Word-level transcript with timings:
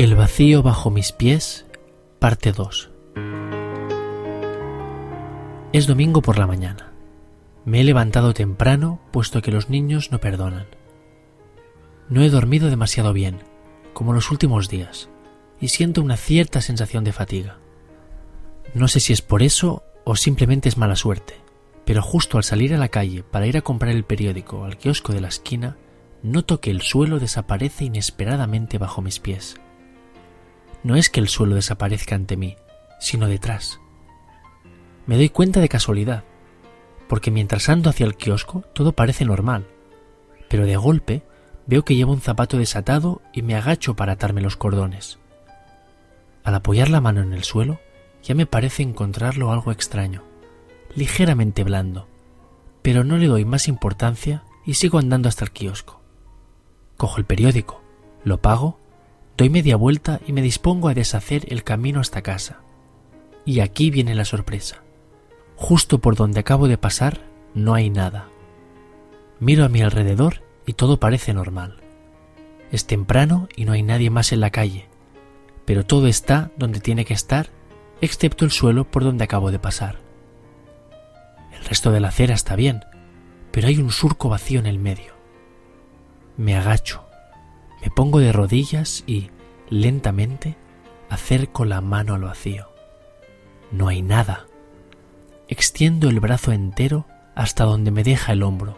El 0.00 0.14
vacío 0.14 0.62
bajo 0.62 0.88
mis 0.88 1.12
pies, 1.12 1.66
parte 2.20 2.52
2. 2.52 2.90
Es 5.74 5.86
domingo 5.86 6.22
por 6.22 6.38
la 6.38 6.46
mañana. 6.46 6.94
Me 7.66 7.82
he 7.82 7.84
levantado 7.84 8.32
temprano 8.32 8.98
puesto 9.10 9.42
que 9.42 9.50
los 9.50 9.68
niños 9.68 10.10
no 10.10 10.18
perdonan. 10.18 10.68
No 12.08 12.22
he 12.22 12.30
dormido 12.30 12.70
demasiado 12.70 13.12
bien, 13.12 13.40
como 13.92 14.14
los 14.14 14.30
últimos 14.30 14.70
días, 14.70 15.10
y 15.60 15.68
siento 15.68 16.00
una 16.00 16.16
cierta 16.16 16.62
sensación 16.62 17.04
de 17.04 17.12
fatiga. 17.12 17.58
No 18.72 18.88
sé 18.88 19.00
si 19.00 19.12
es 19.12 19.20
por 19.20 19.42
eso 19.42 19.82
o 20.06 20.16
simplemente 20.16 20.70
es 20.70 20.78
mala 20.78 20.96
suerte, 20.96 21.34
pero 21.84 22.00
justo 22.00 22.38
al 22.38 22.44
salir 22.44 22.72
a 22.74 22.78
la 22.78 22.88
calle 22.88 23.22
para 23.22 23.46
ir 23.46 23.58
a 23.58 23.60
comprar 23.60 23.94
el 23.94 24.04
periódico 24.04 24.64
al 24.64 24.78
kiosco 24.78 25.12
de 25.12 25.20
la 25.20 25.28
esquina, 25.28 25.76
noto 26.22 26.58
que 26.58 26.70
el 26.70 26.80
suelo 26.80 27.18
desaparece 27.18 27.84
inesperadamente 27.84 28.78
bajo 28.78 29.02
mis 29.02 29.20
pies. 29.20 29.60
No 30.82 30.96
es 30.96 31.10
que 31.10 31.20
el 31.20 31.28
suelo 31.28 31.54
desaparezca 31.54 32.14
ante 32.14 32.36
mí, 32.36 32.56
sino 32.98 33.28
detrás. 33.28 33.80
Me 35.06 35.16
doy 35.16 35.28
cuenta 35.28 35.60
de 35.60 35.68
casualidad, 35.68 36.24
porque 37.08 37.30
mientras 37.30 37.68
ando 37.68 37.90
hacia 37.90 38.06
el 38.06 38.16
kiosco 38.16 38.62
todo 38.72 38.92
parece 38.92 39.24
normal, 39.24 39.66
pero 40.48 40.66
de 40.66 40.76
golpe 40.76 41.22
veo 41.66 41.84
que 41.84 41.94
llevo 41.94 42.12
un 42.12 42.20
zapato 42.20 42.56
desatado 42.56 43.22
y 43.32 43.42
me 43.42 43.54
agacho 43.54 43.94
para 43.94 44.14
atarme 44.14 44.40
los 44.40 44.56
cordones. 44.56 45.18
Al 46.42 46.54
apoyar 46.54 46.88
la 46.88 47.00
mano 47.00 47.20
en 47.20 47.32
el 47.32 47.44
suelo, 47.44 47.80
ya 48.22 48.34
me 48.34 48.46
parece 48.46 48.82
encontrarlo 48.82 49.52
algo 49.52 49.72
extraño, 49.72 50.24
ligeramente 50.94 51.62
blando, 51.62 52.08
pero 52.82 53.04
no 53.04 53.18
le 53.18 53.26
doy 53.26 53.44
más 53.44 53.68
importancia 53.68 54.42
y 54.66 54.74
sigo 54.74 54.98
andando 54.98 55.28
hasta 55.28 55.44
el 55.44 55.52
kiosco. 55.52 56.00
Cojo 56.96 57.18
el 57.18 57.24
periódico, 57.24 57.82
lo 58.24 58.40
pago, 58.40 58.79
doy 59.40 59.48
media 59.48 59.76
vuelta 59.76 60.20
y 60.26 60.34
me 60.34 60.42
dispongo 60.42 60.88
a 60.88 60.94
deshacer 60.94 61.50
el 61.50 61.64
camino 61.64 62.00
hasta 62.00 62.20
casa. 62.20 62.60
Y 63.46 63.60
aquí 63.60 63.90
viene 63.90 64.14
la 64.14 64.26
sorpresa. 64.26 64.82
Justo 65.56 65.98
por 65.98 66.14
donde 66.14 66.40
acabo 66.40 66.68
de 66.68 66.76
pasar 66.76 67.22
no 67.54 67.72
hay 67.72 67.88
nada. 67.88 68.28
Miro 69.38 69.64
a 69.64 69.70
mi 69.70 69.80
alrededor 69.80 70.42
y 70.66 70.74
todo 70.74 71.00
parece 71.00 71.32
normal. 71.32 71.78
Es 72.70 72.86
temprano 72.86 73.48
y 73.56 73.64
no 73.64 73.72
hay 73.72 73.82
nadie 73.82 74.10
más 74.10 74.30
en 74.32 74.40
la 74.40 74.50
calle, 74.50 74.90
pero 75.64 75.86
todo 75.86 76.06
está 76.06 76.50
donde 76.58 76.80
tiene 76.80 77.06
que 77.06 77.14
estar 77.14 77.48
excepto 78.02 78.44
el 78.44 78.50
suelo 78.50 78.84
por 78.84 79.04
donde 79.04 79.24
acabo 79.24 79.50
de 79.50 79.58
pasar. 79.58 80.00
El 81.58 81.64
resto 81.64 81.92
de 81.92 82.00
la 82.00 82.08
acera 82.08 82.34
está 82.34 82.56
bien, 82.56 82.84
pero 83.52 83.68
hay 83.68 83.78
un 83.78 83.90
surco 83.90 84.28
vacío 84.28 84.60
en 84.60 84.66
el 84.66 84.78
medio. 84.78 85.14
Me 86.36 86.56
agacho, 86.56 87.06
me 87.82 87.90
pongo 87.90 88.18
de 88.18 88.32
rodillas 88.32 89.04
y, 89.06 89.30
lentamente, 89.68 90.56
acerco 91.08 91.64
la 91.64 91.80
mano 91.80 92.14
al 92.14 92.22
vacío. 92.22 92.68
No 93.70 93.88
hay 93.88 94.02
nada. 94.02 94.46
Extiendo 95.48 96.08
el 96.08 96.20
brazo 96.20 96.52
entero 96.52 97.06
hasta 97.34 97.64
donde 97.64 97.90
me 97.90 98.04
deja 98.04 98.32
el 98.32 98.42
hombro, 98.42 98.76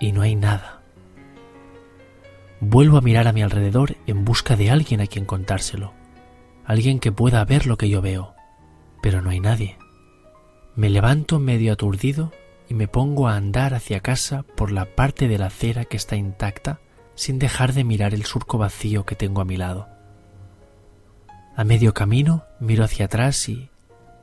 y 0.00 0.12
no 0.12 0.22
hay 0.22 0.34
nada. 0.34 0.82
Vuelvo 2.60 2.98
a 2.98 3.02
mirar 3.02 3.28
a 3.28 3.32
mi 3.32 3.42
alrededor 3.42 3.96
en 4.06 4.24
busca 4.24 4.56
de 4.56 4.70
alguien 4.70 5.00
a 5.00 5.06
quien 5.06 5.24
contárselo 5.24 5.92
alguien 6.66 6.98
que 6.98 7.12
pueda 7.12 7.44
ver 7.44 7.66
lo 7.66 7.78
que 7.78 7.88
yo 7.88 8.02
veo, 8.02 8.34
pero 9.00 9.22
no 9.22 9.30
hay 9.30 9.40
nadie. 9.40 9.78
Me 10.74 10.90
levanto 10.90 11.38
medio 11.38 11.72
aturdido 11.72 12.32
y 12.68 12.74
me 12.74 12.88
pongo 12.88 13.28
a 13.28 13.36
andar 13.36 13.72
hacia 13.72 14.00
casa 14.00 14.42
por 14.56 14.72
la 14.72 14.84
parte 14.84 15.28
de 15.28 15.38
la 15.38 15.46
acera 15.46 15.84
que 15.84 15.96
está 15.96 16.16
intacta 16.16 16.80
sin 17.16 17.40
dejar 17.40 17.72
de 17.72 17.82
mirar 17.82 18.14
el 18.14 18.24
surco 18.24 18.58
vacío 18.58 19.04
que 19.04 19.16
tengo 19.16 19.40
a 19.40 19.44
mi 19.44 19.56
lado. 19.56 19.88
A 21.56 21.64
medio 21.64 21.94
camino 21.94 22.44
miro 22.60 22.84
hacia 22.84 23.06
atrás 23.06 23.48
y, 23.48 23.70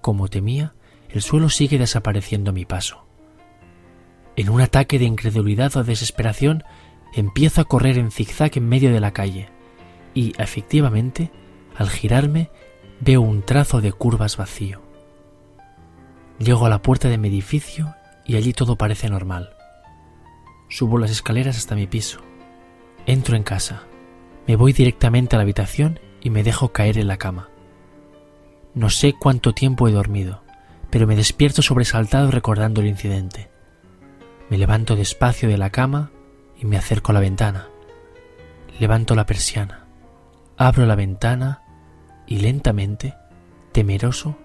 como 0.02 0.30
temía, 0.30 0.74
el 1.10 1.22
suelo 1.22 1.50
sigue 1.50 1.78
desapareciendo 1.78 2.52
a 2.52 2.54
mi 2.54 2.66
paso. 2.66 3.06
En 4.36 4.50
un 4.50 4.62
ataque 4.62 5.00
de 5.00 5.06
incredulidad 5.06 5.76
o 5.76 5.84
desesperación, 5.84 6.64
empiezo 7.14 7.62
a 7.62 7.66
correr 7.66 7.98
en 7.98 8.12
zigzag 8.12 8.52
en 8.56 8.70
medio 8.70 8.92
de 8.92 9.00
la 9.00 9.12
calle 9.12 9.50
y, 10.14 10.34
efectivamente, 10.38 11.32
al 11.76 11.90
girarme 11.90 12.50
veo 13.00 13.22
un 13.22 13.44
trazo 13.44 13.82
de 13.82 13.92
curvas 13.92 14.38
vacío. 14.38 14.82
Llego 16.40 16.66
a 16.66 16.70
la 16.70 16.82
puerta 16.82 17.10
de 17.10 17.18
mi 17.18 17.28
edificio 17.30 17.96
y 18.26 18.36
allí 18.36 18.54
todo 18.54 18.76
parece 18.76 19.10
normal. 19.10 19.56
Subo 20.70 20.98
las 20.98 21.12
escaleras 21.12 21.58
hasta 21.58 21.76
mi 21.76 21.88
piso. 21.88 22.22
Entro 23.06 23.36
en 23.36 23.44
casa. 23.44 23.84
Me 24.48 24.56
voy 24.56 24.72
directamente 24.74 25.36
a 25.36 25.38
la 25.40 25.44
habitación 25.44 26.00
y 26.22 26.30
me 26.30 26.44
dejo 26.44 26.72
caer 26.72 26.98
en 26.98 27.08
la 27.08 27.18
cama. 27.18 27.50
No 28.74 28.90
sé 28.90 29.14
cuánto 29.14 29.54
tiempo 29.54 29.88
he 29.88 29.92
dormido, 29.92 30.44
pero 30.90 31.06
me 31.06 31.16
despierto 31.16 31.62
sobresaltado 31.62 32.32
recordando 32.32 32.82
el 32.82 32.88
incidente. 32.88 33.50
Me 34.50 34.58
levanto 34.58 34.96
despacio 34.96 35.50
de 35.50 35.58
la 35.58 35.70
cama 35.70 36.12
y 36.60 36.66
me 36.66 36.78
acerco 36.78 37.12
a 37.12 37.14
la 37.14 37.20
ventana. 37.20 37.68
Levanto 38.80 39.16
la 39.16 39.26
persiana, 39.26 39.86
abro 40.58 40.86
la 40.86 40.96
ventana 40.96 41.62
y 42.26 42.38
lentamente, 42.40 43.16
temeroso, 43.74 44.38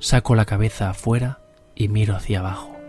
saco 0.00 0.34
la 0.34 0.44
cabeza 0.44 0.90
afuera 0.90 1.40
y 1.74 1.88
miro 1.88 2.16
hacia 2.16 2.40
abajo. 2.40 2.81